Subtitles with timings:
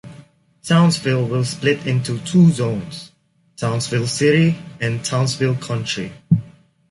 [0.63, 3.11] Townsville will split into two zones,
[3.55, 6.11] Townsville City and Townsville Country.